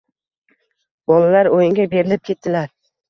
Bolalar 1.11 1.49
o'yinga 1.59 1.85
berilib 1.93 2.25
ketdilar. 2.31 2.73